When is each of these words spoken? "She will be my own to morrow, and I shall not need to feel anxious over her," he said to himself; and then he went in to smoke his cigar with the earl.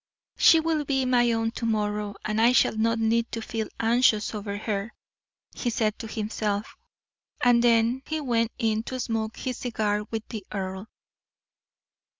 "She 0.35 0.59
will 0.59 0.83
be 0.83 1.05
my 1.05 1.31
own 1.31 1.51
to 1.51 1.65
morrow, 1.67 2.15
and 2.25 2.41
I 2.41 2.53
shall 2.53 2.75
not 2.75 2.97
need 2.97 3.31
to 3.33 3.39
feel 3.39 3.67
anxious 3.79 4.33
over 4.33 4.57
her," 4.57 4.95
he 5.53 5.69
said 5.69 5.99
to 5.99 6.07
himself; 6.07 6.75
and 7.39 7.63
then 7.63 8.01
he 8.07 8.19
went 8.19 8.51
in 8.57 8.81
to 8.85 8.99
smoke 8.99 9.37
his 9.37 9.59
cigar 9.59 10.05
with 10.09 10.27
the 10.29 10.43
earl. 10.51 10.87